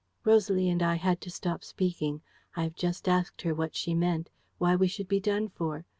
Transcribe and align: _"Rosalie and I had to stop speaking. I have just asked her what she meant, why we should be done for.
_"Rosalie 0.25 0.67
and 0.67 0.81
I 0.81 0.95
had 0.95 1.21
to 1.21 1.29
stop 1.29 1.63
speaking. 1.63 2.23
I 2.55 2.63
have 2.63 2.73
just 2.73 3.07
asked 3.07 3.43
her 3.43 3.53
what 3.53 3.75
she 3.75 3.93
meant, 3.93 4.31
why 4.57 4.75
we 4.75 4.87
should 4.87 5.07
be 5.07 5.19
done 5.19 5.47
for. 5.47 5.85